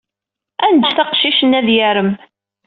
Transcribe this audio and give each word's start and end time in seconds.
Ad 0.65 0.71
neǧǧet 0.73 1.01
aqcic-nni 1.03 1.57
ad 1.59 1.67
yarem. 1.77 2.11